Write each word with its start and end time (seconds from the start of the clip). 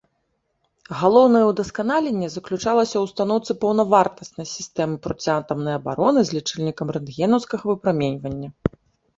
Галоўнае 0.99 1.41
ўдасканаленне 1.47 2.29
заключалася 2.35 2.93
ў 2.97 3.03
устаноўцы 3.09 3.51
паўнавартаснай 3.65 4.47
сістэмы 4.55 4.95
проціатамнай 5.05 5.75
абароны 5.81 6.19
з 6.31 6.39
лічыльнікам 6.39 6.87
рэнтгенаўскага 6.97 7.63
выпраменьвання. 7.75 8.49